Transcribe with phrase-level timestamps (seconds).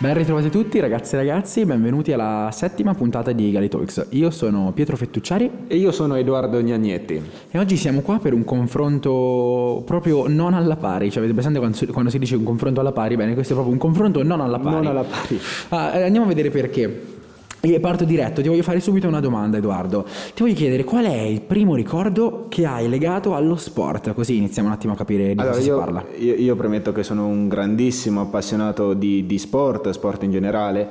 [0.00, 4.06] Ben ritrovati tutti ragazzi e ragazzi, benvenuti alla settima puntata di Gali Talks.
[4.12, 7.22] Io sono Pietro Fettucciari E io sono Edoardo Gnagnetti.
[7.50, 11.10] e oggi siamo qua per un confronto proprio non alla pari.
[11.10, 13.16] Cioè, avete presente quando si, quando si dice un confronto alla pari?
[13.16, 14.74] Bene, questo è proprio un confronto non alla pari.
[14.74, 15.38] Non alla pari.
[15.68, 17.18] Ah, eh, andiamo a vedere perché.
[17.62, 20.06] Io parto diretto, ti voglio fare subito una domanda Edoardo.
[20.34, 24.14] Ti voglio chiedere qual è il primo ricordo che hai legato allo sport?
[24.14, 26.04] Così iniziamo un attimo a capire di Allora, cosa si io, parla.
[26.16, 30.88] io- io premetto che sono un grandissimo appassionato di, di sport, sport in generale,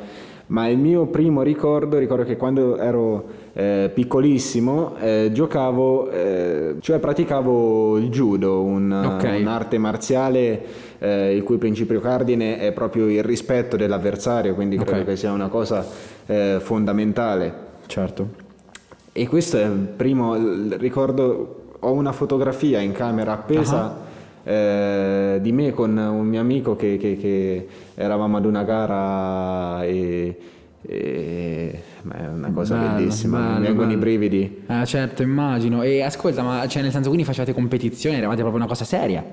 [0.49, 6.99] ma il mio primo ricordo, ricordo che quando ero eh, piccolissimo eh, giocavo, eh, cioè
[6.99, 9.37] praticavo il judo, un- Ok.
[9.39, 10.65] un'arte marziale
[10.99, 15.49] eh, il cui principio cardine è proprio il rispetto dell'avversario, quindi credo che sia una
[15.49, 15.85] cosa
[16.25, 17.53] eh, fondamentale.
[17.85, 18.27] Certo.
[19.11, 20.35] E questo è il primo
[20.77, 24.07] ricordo, ho una fotografia in camera appesa
[24.49, 30.35] eh, di me con un mio amico che, che- che eravamo ad una gara e,
[30.81, 33.97] e- ma è una cosa Bello, bellissima, mi bello, vengono bello.
[33.99, 34.61] i brividi.
[34.67, 35.83] Ah, certo, immagino.
[35.83, 39.23] E ascolta, ma cioè, nel senso, quindi facevate competizione, eravate proprio una cosa seria?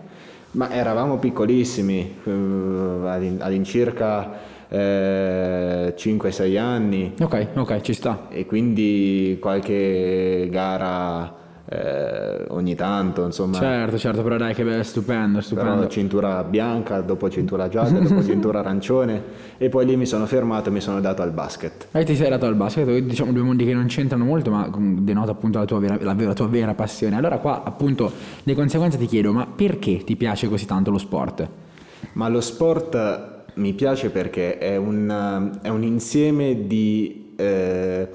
[0.52, 8.26] Ma eravamo piccolissimi, eh, all'in- all'incirca eh, 5-6 anni Ok, ok, ci sta.
[8.30, 13.58] e quindi qualche gara eh, ogni tanto, insomma.
[13.58, 15.74] Certo, certo, però dai, che bello, stupendo, stupendo.
[15.74, 19.22] Però cintura bianca, dopo cintura gialla, dopo cintura arancione
[19.58, 21.88] e poi lì mi sono fermato e mi sono dato al basket.
[21.90, 25.32] E ti sei dato al basket, diciamo due mondi che non c'entrano molto, ma denota
[25.32, 27.16] appunto la tua, vera, la, la tua vera passione.
[27.16, 28.12] Allora qua appunto
[28.44, 31.48] di conseguenza ti chiedo, ma perché ti piace così tanto lo sport?
[32.12, 37.32] Ma lo sport mi piace perché è un, è un insieme di...
[37.36, 38.08] eh,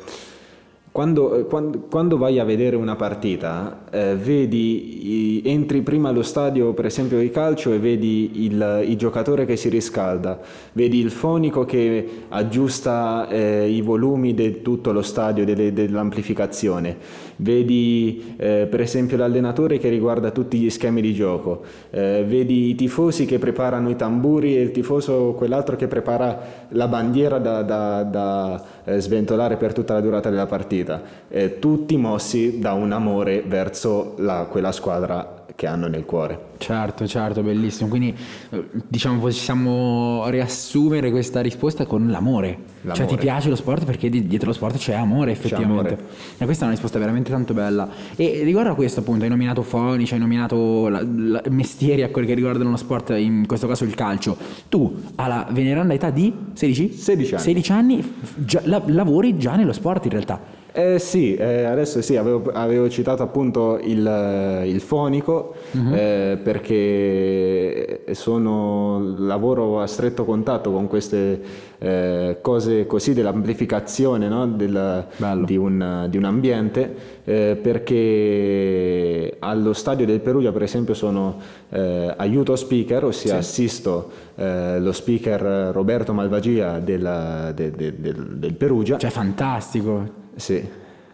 [0.91, 6.85] quando, quando- quando vai a vedere una partita, eh, vedi, entri prima allo stadio, per
[6.85, 10.39] esempio di calcio, e vedi il, il giocatore che si riscalda,
[10.73, 16.97] vedi il fonico che aggiusta eh, i volumi di tutto lo stadio, delle- dell'amplificazione,
[17.37, 22.75] vedi eh, per esempio l'allenatore che riguarda tutti gli schemi di gioco, eh, vedi i
[22.75, 28.03] tifosi che preparano i tamburi e il tifoso quell'altro che prepara la bandiera da, da-
[28.03, 33.43] da, eh, sventolare per tutta la durata della partita, Eh, tutti mossi da un amore
[33.45, 36.49] verso la- quella squadra che hanno nel cuore.
[36.57, 37.89] Certo, certo, bellissimo.
[37.89, 38.15] Quindi
[38.51, 42.69] eh, diciamo possiamo riassumere questa risposta con l'amore.
[42.81, 43.05] Cioè L'amore.
[43.05, 45.93] ti piace lo sport perché di- dietro lo sport c'è amore effettivamente.
[45.93, 45.97] amore.
[46.37, 47.87] E questa è una risposta veramente tanto bella.
[48.15, 52.27] E riguardo a questo appunto hai nominato fonici, hai nominato la- la- mestieri a quelli
[52.27, 54.37] che riguardano lo sport, in questo caso il calcio.
[54.69, 56.91] Tu alla veneranda età di 16?
[56.93, 57.43] 16 anni.
[57.43, 60.59] 16 anni già- la- lavori già nello sport in realtà.
[60.73, 65.53] Eh sì, eh, adesso sì, avevo, avevo citato appunto il, il fonico
[65.91, 71.41] eh, perché sono, lavoro a stretto contatto con queste
[71.83, 74.45] eh, cose così dell'amplificazione no?
[74.45, 75.05] Del-
[75.45, 81.37] di, un, di un ambiente eh, perché allo stadio del Perugia per esempio sono
[81.69, 85.41] eh, aiuto speaker, ossia assisto eh, lo speaker
[85.73, 88.97] Roberto Malvagia della- de- de- del- del Perugia.
[88.97, 90.19] Cioè fantastico.
[90.35, 90.63] Sì.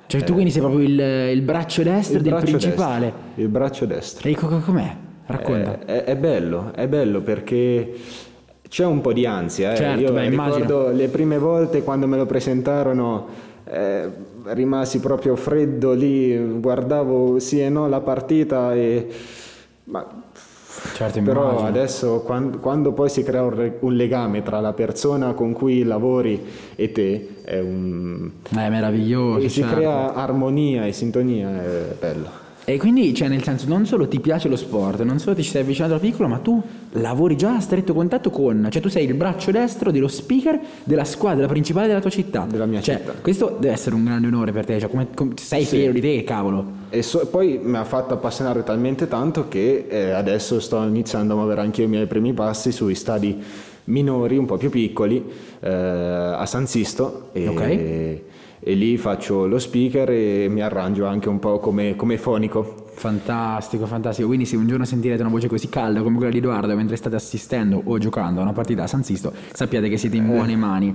[0.07, 0.99] Cioè tu quindi sei proprio il,
[1.34, 2.17] il braccio destro Eh.
[2.17, 3.05] Il del braccio principale.
[3.05, 4.29] destro, il braccio destro.
[4.29, 4.95] E co- com'è?
[5.25, 5.79] Racconta.
[5.85, 7.94] Eh, È, è bello, è bello perché
[8.69, 9.73] c'è un po' di ansia.
[9.73, 9.75] eh.
[9.75, 10.89] Certo, Io beh, ricordo immagino.
[10.91, 13.28] le prime volte quando me lo presentarono,
[13.66, 14.09] eh,
[14.45, 19.07] rimasi proprio freddo lì, guardavo sì e no la partita e...
[19.85, 20.05] Ma
[20.94, 21.67] certo, però immagino.
[21.67, 26.45] adesso quando, quando poi si crea un, un legame tra la persona con cui lavori
[26.75, 28.29] e te, è un...
[28.49, 29.45] È meraviglioso.
[29.45, 29.75] e si certo.
[29.75, 32.45] crea armonia e sintonia, è bello.
[32.69, 35.51] E quindi, cioè, nel senso, non solo ti piace lo sport, non solo ti ci
[35.51, 36.61] sei avvicinato da piccolo, ma tu
[36.91, 41.05] lavori già a stretto contatto con, cioè tu sei il braccio destro dello speaker della
[41.05, 42.45] squadra principale della tua città.
[42.45, 43.13] Della mia Cioè, città.
[43.22, 46.22] Questo deve essere un grande onore per te, cioè, come, come- sei fiero di te,
[46.25, 46.66] cavolo.
[46.90, 51.37] E so- poi mi ha fatto appassionare talmente tanto che eh, adesso sto iniziando a
[51.37, 53.41] muovere anche io i miei primi passi sui stadi
[53.85, 55.23] minori, un po' più piccoli,
[55.61, 57.29] eh, a San Sisto.
[57.31, 58.22] E, Ok.
[58.59, 62.85] E lì faccio lo speaker e mi arrangio anche un po' come, come fonico.
[62.97, 64.27] Fantastico, fantastico.
[64.27, 67.15] Quindi se un giorno sentirete una voce così calda come quella di Edoardo mentre state
[67.15, 70.93] assistendo o giocando a una partita a San Sisto, sappiate che siete in buone mani.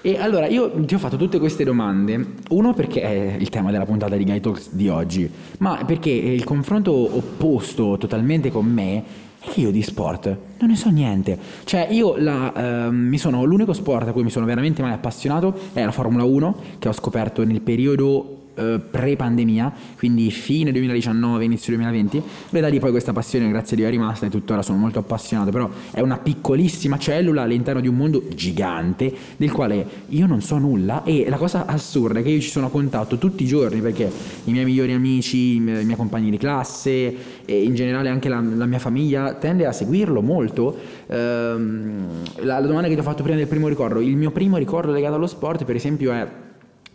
[0.00, 3.84] E allora io ti ho fatto tutte queste domande, uno perché è il tema della
[3.84, 9.60] puntata di Guy Talks di oggi, ma perché il confronto opposto totalmente con me che
[9.60, 11.38] io di sport non ne so niente.
[11.64, 12.52] Cioè io la,
[12.86, 16.24] ehm, mi sono, l'unico sport a cui mi sono veramente mai appassionato è la Formula
[16.24, 22.68] 1 che ho scoperto nel periodo eh, pre-pandemia, quindi fine 2019, inizio 2020, e da
[22.68, 25.70] lì poi questa passione grazie a Dio è rimasta e tuttora sono molto appassionato, però
[25.92, 31.04] è una piccolissima cellula all'interno di un mondo gigante del quale io non so nulla
[31.04, 34.10] e la cosa assurda è che io ci sono a contatto tutti i giorni perché
[34.44, 38.66] i miei migliori amici, i miei compagni di classe e in generale anche la, la
[38.66, 40.76] mia famiglia tende a seguirlo molto.
[41.06, 42.06] Ehm,
[42.40, 44.92] la, la domanda che ti ho fatto prima del primo ricordo, il mio primo ricordo
[44.92, 46.46] legato allo sport per esempio è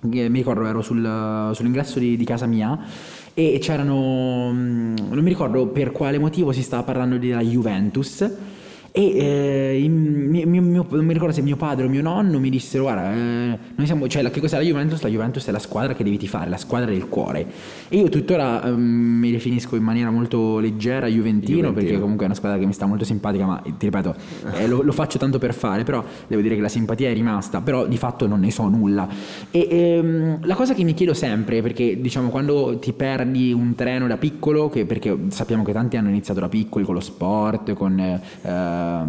[0.03, 2.77] mi ricordo ero sul, sull'ingresso di, di, casa mia
[3.33, 8.29] e c'erano mm, non mi ricordo per quale motivo si stava parlando della Juventus
[8.95, 12.51] e eh, mio, mio, mio, non mi ricordo se mio padre o mio nonno mi
[12.51, 15.01] dissero guarda eh, noi siamo cioè che cos'è la Juventus?
[15.01, 17.47] la Juventus è la squadra che devi tifare la squadra del cuore
[17.89, 22.27] e io tuttora eh, mi definisco in maniera molto leggera Juventino, Juventino, perché comunque è
[22.27, 24.15] una squadra che mi sta molto simpatica ma ti ripeto
[24.57, 27.61] eh, lo, lo, faccio tanto per fare però devo dire che la simpatia è rimasta
[27.61, 29.09] però di fatto non ne so nulla
[29.49, 34.05] e ehm, la cosa che mi chiedo sempre perché diciamo quando ti perdi un treno
[34.05, 37.99] da piccolo che, perché sappiamo che tanti hanno iniziato da piccoli con lo sport con
[37.99, 38.21] eh,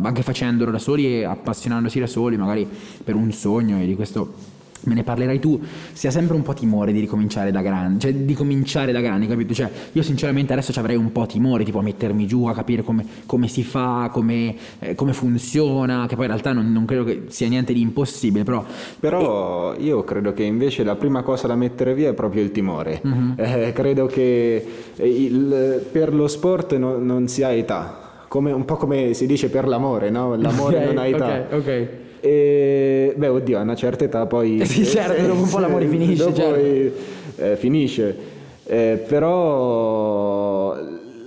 [0.01, 2.69] anche facendolo da soli e appassionandosi da soli, magari
[3.03, 4.53] per un sogno e di questo
[4.85, 5.61] me ne parlerai tu,
[5.93, 9.27] si ha sempre un po' timore di ricominciare da grande, cioè di cominciare da grande,
[9.27, 9.55] capito?
[9.55, 12.83] Cioè, io sinceramente adesso ci avrei un po' timore, tipo a mettermi giù, a capire
[12.83, 17.05] come, come si fa, come, eh, come, funziona, che poi in realtà non, non, credo
[17.05, 18.65] che sia niente di impossibile, però...
[19.01, 19.83] Però e...
[19.83, 23.01] io credo che invece la prima cosa da mettere via è proprio il timore.
[23.07, 23.33] Mm-hmm.
[23.37, 24.67] Eh, credo che
[24.97, 28.04] il, per lo sport no, non si ha età
[28.35, 30.35] come, un po' come si dice per l'amore, no?
[30.35, 31.47] L'amore okay, non ha età.
[31.53, 31.89] Ok, ok.
[32.19, 34.59] E, beh, oddio, a una certa età poi...
[34.67, 36.25] Sì, certo, dopo un po' l'amore finisce.
[36.25, 36.97] Dopo certo.
[37.37, 38.17] eh, finisce.
[38.65, 40.77] Eh, però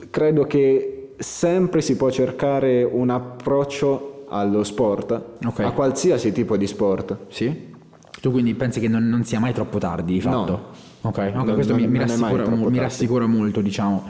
[0.10, 5.66] credo che sempre si può cercare un approccio allo sport, okay.
[5.66, 7.20] a qualsiasi tipo di sport.
[7.30, 7.76] Sì.
[8.20, 10.52] Tu quindi pensi che non, non sia mai troppo tardi di fatto?
[10.52, 10.62] No.
[11.04, 14.04] Ok, okay non, questo non, mi, mi, rassicura, mi rassicura molto, diciamo.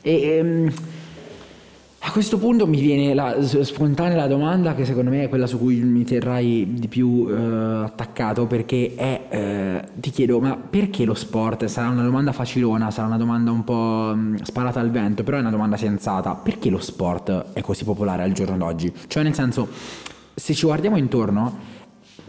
[0.00, 0.72] E, ehm,
[2.08, 5.58] a questo punto mi viene la, spontanea la domanda che secondo me è quella su
[5.58, 11.12] cui mi terrai di più eh, attaccato perché è, eh, ti chiedo, ma perché lo
[11.12, 11.66] sport?
[11.66, 15.40] Sarà una domanda facilona, sarà una domanda un po' mm, sparata al vento, però è
[15.40, 16.32] una domanda sensata.
[16.32, 18.90] Perché lo sport è così popolare al giorno d'oggi?
[19.06, 19.68] Cioè nel senso,
[20.34, 21.76] se ci guardiamo intorno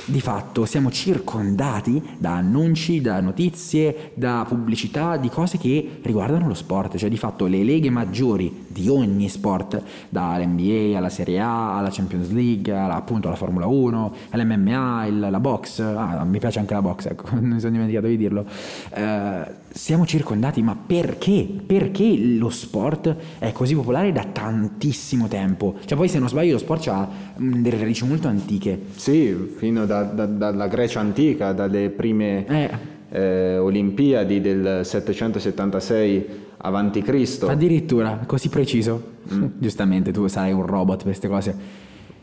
[0.05, 6.53] di fatto siamo circondati da annunci, da notizie, da pubblicità, di cose che riguardano lo
[6.53, 11.89] sport, cioè di fatto le leghe maggiori di ogni sport, dall'NBA alla Serie A, alla
[11.89, 16.73] Champions League, alla, appunto alla Formula 1, all'MMA, il, la box, ah, mi piace anche
[16.73, 18.45] la box, ecco, mi sono dimenticato di dirlo.
[18.91, 21.47] Eh, siamo circondati, ma perché?
[21.65, 25.75] Perché lo sport è così popolare da tantissimo tempo?
[25.85, 27.07] Cioè poi se non sbaglio lo sport ha
[27.39, 28.79] mm, delle radici molto antiche.
[28.95, 32.69] Sì, fino da, da, dalla Grecia antica, dalle prime eh.
[33.11, 36.25] Eh, Olimpiadi del 776
[36.57, 37.47] avanti Cristo.
[37.47, 39.17] Addirittura, così preciso.
[39.33, 39.45] Mm.
[39.59, 41.55] Giustamente, tu sarai un robot per queste cose.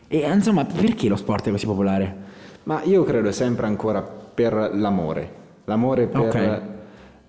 [0.07, 2.25] E insomma, perché lo sport è così popolare?
[2.63, 5.45] Ma io credo sempre ancora per l'amore.
[5.65, 6.21] L'amore per...
[6.21, 6.75] Okay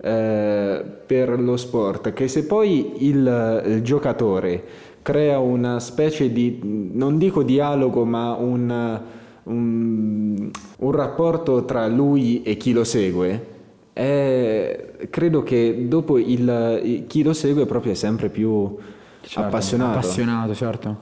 [0.01, 4.63] eh, per lo sport, che se poi il, il, giocatore
[5.01, 6.59] crea una specie di,
[6.93, 9.01] non dico dialogo, ma un,
[9.43, 13.57] un, un rapporto tra lui e chi lo segue,
[13.93, 18.77] eh, credo che dopo il, chi lo segue proprio è sempre più
[19.21, 19.97] certo, appassionato.
[19.97, 20.97] Appassionato, certo.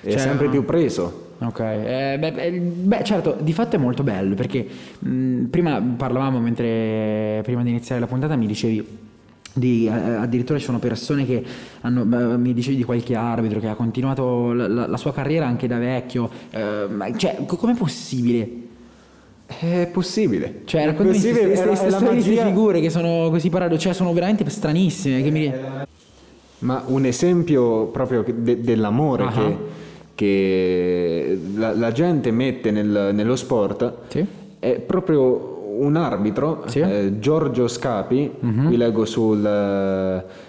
[0.00, 1.28] È cioè, sempre più preso.
[1.42, 4.66] Ok, eh, beh, beh, certo, di fatto è molto bello perché
[4.98, 8.86] mh, prima parlavamo mentre prima di iniziare la puntata mi dicevi
[9.54, 11.42] di, eh, addirittura ci sono persone che
[11.80, 12.04] hanno,
[12.36, 16.30] mi dicevi di qualche arbitro che ha continuato la, la, sua carriera anche da vecchio,
[16.50, 18.68] eh, cioè com'è possibile?
[19.46, 20.60] È possibile.
[20.64, 22.46] Cioè, raccontami queste magia...
[22.46, 25.28] figure che sono così parado, cioè sono veramente stranissime.
[25.30, 25.52] Mi...
[26.60, 29.32] Ma un esempio proprio de- dell'amore uh-huh.
[29.32, 29.56] che
[30.20, 34.22] che la, la gente mette nel, nello sport sì.
[34.58, 36.80] è proprio un arbitro, sì.
[36.80, 38.66] eh, Giorgio Scapi, uh-huh.
[38.66, 39.42] qui leggo sul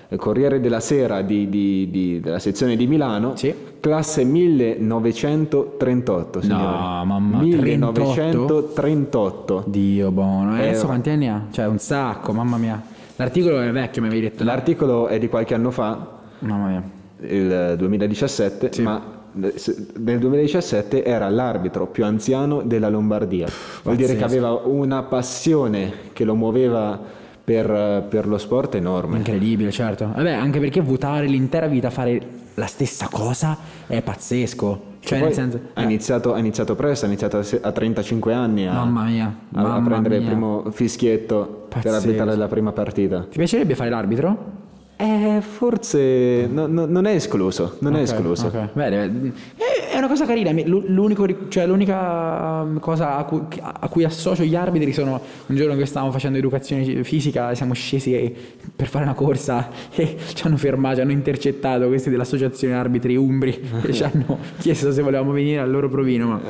[0.09, 3.55] eh, Corriere della Sera di, di, di, della sezione di Milano, sì.
[3.79, 6.41] classe 1938.
[6.41, 6.63] Signore.
[6.63, 9.63] No, mamma 1938.
[9.67, 10.57] Dio buono.
[10.57, 11.45] E eh, adesso quanti anni ha?
[11.49, 12.83] Cioè un sacco, mamma mia.
[13.15, 14.43] L'articolo è vecchio, mi avevi detto.
[14.43, 16.19] L'articolo è di qualche anno fa.
[16.39, 16.83] Mamma mia.
[17.21, 18.81] Il 2017, sì.
[18.81, 23.47] ma nel 2017 era l'arbitro più anziano della Lombardia.
[23.83, 26.99] Vuol dire che aveva una passione che lo muoveva
[27.43, 29.17] per, per lo sport enorme.
[29.17, 30.11] Incredibile, certo.
[30.13, 32.21] Vabbè, anche perché votare l'intera vita a fare
[32.55, 33.57] la stessa cosa
[33.87, 34.89] è pazzesco.
[35.03, 35.59] Cioè, nel senso.
[35.73, 39.05] ha, eh, iniziato, ha iniziato presto, ha iniziato a se- a 35 anni a, Mamma
[39.05, 40.29] mia, a- a mamma prendere il mia.
[40.29, 41.95] primo fischietto per Pazzesco.
[42.07, 43.25] arbitrare la prima partita.
[43.27, 44.59] Ti piacerebbe fare l'arbitro?
[45.03, 48.47] Eh, forse no- no- non è escluso, non è Ok, escluso.
[48.47, 48.69] ok.
[48.73, 49.31] Bene, beh,
[49.91, 50.51] è una cosa carina.
[51.49, 55.87] cioè, l'unica um, cosa a cui, a cui associo gli arbitri sono un giorno che
[55.87, 58.31] stavamo facendo educazione fisica, siamo scesi
[58.75, 63.59] per fare una corsa e ci hanno fermato, ci hanno intercettato questi dell'associazione arbitri umbri
[63.83, 66.41] e ci hanno chiesto se volevamo venire al loro provino, ma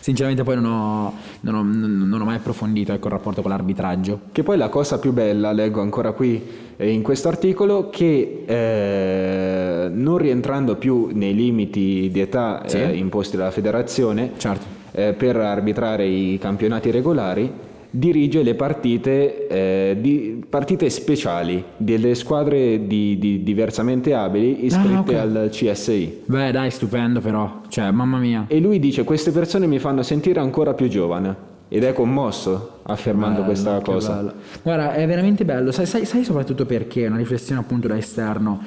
[0.00, 4.20] sinceramente poi non ho, non ho- non ho mai approfondito ecco, il rapporto con l'arbitraggio.
[4.32, 6.42] Che poi la cosa più bella, leggo ancora qui
[6.76, 12.76] eh, in questo articolo, che eh, non rientrando più nei limiti di età Sì.
[12.78, 14.66] eh, imposti dalla federazione Certo.
[14.92, 17.50] eh, per arbitrare i campionati regolari,
[17.90, 25.24] dirige le partite, eh, di, partite speciali delle squadre di, di- diversamente abili iscritte Ah,
[25.24, 25.36] ok.
[25.36, 26.22] al CSI.
[26.26, 28.44] Beh dai, stupendo però, cioè mamma mia.
[28.48, 31.46] E lui dice queste persone mi fanno sentire ancora più giovane.
[31.70, 34.14] Ed è commosso affermando Bello, questa cosa.
[34.14, 34.32] bello.
[34.62, 35.70] Guarda, è veramente bello.
[35.70, 37.06] Sai, sai- sai soprattutto perché?
[37.06, 38.62] Una riflessione appunto da esterno.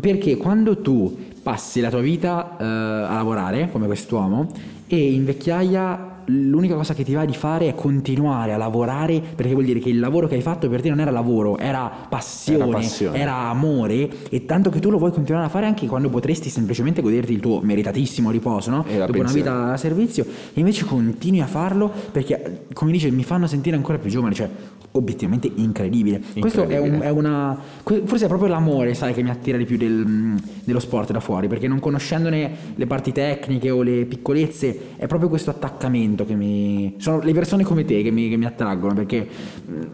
[0.00, 4.50] Perché quando tu passi la tua vita eh, a lavorare come quest'uomo
[4.88, 9.52] e in vecchiaia l'unica cosa che ti va di fare è continuare a lavorare perché
[9.52, 12.64] vuol dire che il lavoro che hai fatto per te non era lavoro, era passione,
[12.64, 13.18] Era passione.
[13.18, 17.00] era amore e tanto che tu lo vuoi continuare a fare anche quando potresti semplicemente
[17.02, 18.76] goderti il tuo meritatissimo riposo, no?
[18.82, 19.32] Dopo una pensione.
[19.34, 23.98] vita a servizio e invece continui a farlo perché come dice mi fanno sentire ancora
[23.98, 24.48] più giovane cioè
[24.92, 27.04] obiettivamente incredibile, questo è, un- Incredibile.
[27.04, 27.58] è una
[28.06, 31.48] forse è proprio l'amore sai che mi attira di più del- dello sport da fuori
[31.48, 36.94] perché non conoscendone le parti tecniche o le piccolezze è proprio questo attaccamento che mi
[36.98, 39.26] sono le persone come te che mi, che mi attraggono perché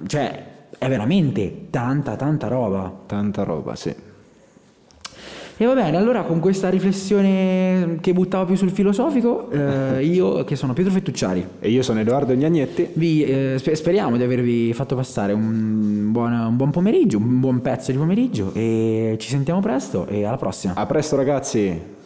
[0.06, 0.44] cioè
[0.78, 3.94] è veramente tanta tanta roba Tanta roba, sì.
[5.58, 10.56] e va bene, allora con questa riflessione che buttavo più sul filosofico, eh, io che
[10.56, 12.88] sono Pietro Fettucciari, E io sono Edoardo Gnagnetti.
[12.94, 17.60] vi eh, spe- speriamo di avervi fatto passare un buon, un buon pomeriggio, un buon
[17.60, 20.74] pezzo di pomeriggio e ci sentiamo presto e alla prossima.
[20.74, 22.00] A presto ragazzi!